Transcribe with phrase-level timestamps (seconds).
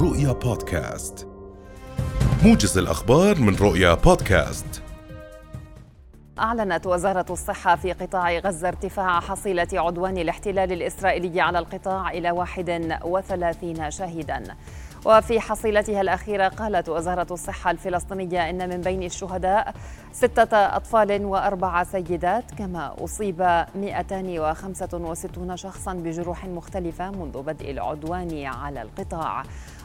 [0.00, 1.28] رؤيا بودكاست.
[2.44, 4.82] موجز الأخبار من رؤيا بودكاست.
[6.38, 13.90] أعلنت وزارة الصحة في قطاع غزة ارتفاع حصيلة عدوان الاحتلال الإسرائيلي على القطاع إلى 31
[13.90, 14.42] شهيداً.
[15.04, 19.74] وفي حصيلتها الأخيرة قالت وزارة الصحة الفلسطينية إن من بين الشهداء
[20.12, 29.42] ستة أطفال وأربع سيدات كما أصيب 265 شخصا بجروح مختلفة منذ بدء العدوان على القطاع.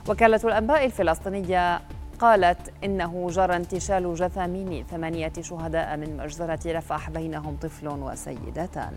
[0.09, 1.81] وكالة الأنباء الفلسطينية
[2.20, 8.94] قالت إنه جرى انتشال جثامين ثمانية شهداء من مجزرة رفح بينهم طفل وسيدتان.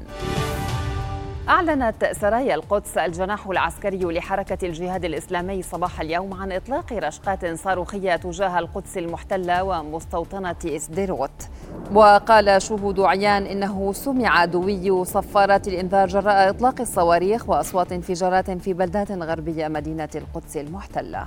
[1.49, 8.59] أعلنت سرايا القدس الجناح العسكري لحركة الجهاد الإسلامي صباح اليوم عن إطلاق رشقات صاروخية تجاه
[8.59, 11.49] القدس المحتلة ومستوطنة إسديروت.
[11.95, 19.13] وقال شهود عيان إنه سمع دوي صفارات الإنذار جراء إطلاق الصواريخ وأصوات انفجارات في بلدات
[19.13, 21.27] غربية مدينة القدس المحتلة.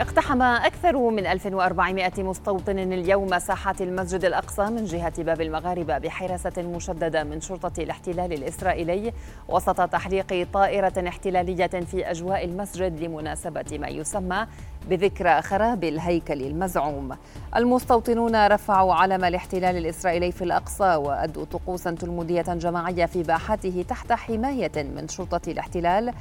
[0.00, 7.24] اقتحم أكثر من 1400 مستوطن اليوم ساحات المسجد الأقصى من جهة باب المغاربة بحراسة مشددة
[7.24, 9.12] من شرطة الاحتلال الإسرائيلي
[9.48, 14.46] وسط تحريق طائرة احتلالية في أجواء المسجد لمناسبة ما يسمى
[14.90, 17.16] بذكرى خراب الهيكل المزعوم.
[17.56, 24.82] المستوطنون رفعوا علم الاحتلال الإسرائيلي في الأقصى وأدوا طقوسا تلمودية جماعية في باحته تحت حماية
[24.96, 26.12] من شرطة الاحتلال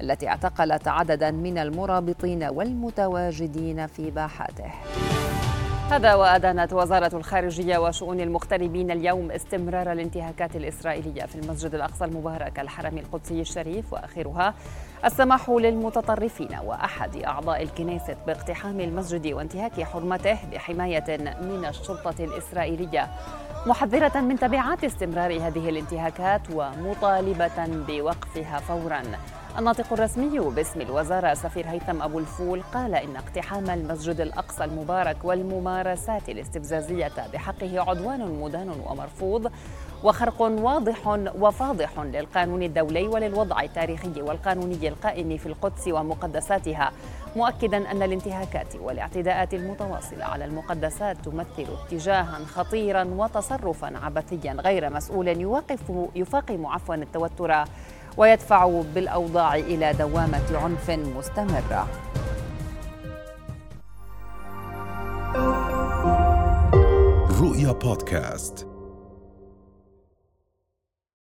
[0.00, 4.70] التي اعتقلت عددا من المرابطين والمتواجدين في باحاته.
[5.90, 12.98] هذا وأدانت وزارة الخارجية وشؤون المغتربين اليوم استمرار الانتهاكات الإسرائيلية في المسجد الأقصى المبارك الحرم
[12.98, 14.54] القدسي الشريف وآخرها
[15.04, 23.08] السماح للمتطرفين وأحد أعضاء الكنيست باقتحام المسجد وانتهاك حرمته بحماية من الشرطة الإسرائيلية.
[23.66, 29.02] محذرة من تبعات استمرار هذه الانتهاكات ومطالبة بوقفها فوراً.
[29.58, 36.28] الناطق الرسمي باسم الوزارة سفير هيثم أبو الفول قال إن اقتحام المسجد الأقصى المبارك والممارسات
[36.28, 39.52] الاستفزازية بحقه عدوان مدان ومرفوض
[40.04, 41.06] وخرق واضح
[41.40, 46.92] وفاضح للقانون الدولي وللوضع التاريخي والقانوني القائم في القدس ومقدساتها
[47.36, 55.80] مؤكدا أن الانتهاكات والاعتداءات المتواصلة على المقدسات تمثل اتجاها خطيرا وتصرفا عبثيا غير مسؤول يوقف
[56.14, 57.64] يفاقم عفوا التوتر
[58.16, 61.88] ويدفع بالأوضاع إلى دوامة عنف مستمرة.
[67.40, 68.75] رؤيا بودكاست.